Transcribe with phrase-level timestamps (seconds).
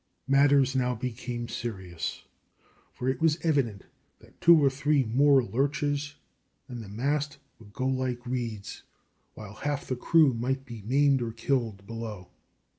[0.27, 2.23] Matters now became serious,
[2.91, 3.83] for it was evident
[4.17, 6.15] that two or three more lurches
[6.67, 8.81] and the masts would go like reeds,
[9.35, 12.29] while half the crew might be maimed or killed below.